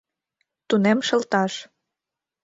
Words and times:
Тунем 0.67 0.99
шылташ 1.07 1.53